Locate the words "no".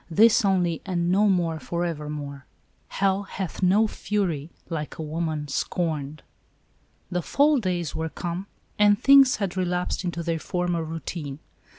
1.11-1.29, 3.61-3.85